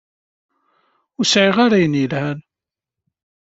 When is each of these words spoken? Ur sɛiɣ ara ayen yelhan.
Ur 1.17 1.25
sɛiɣ 1.27 1.57
ara 1.65 1.75
ayen 1.77 1.99
yelhan. 1.99 2.39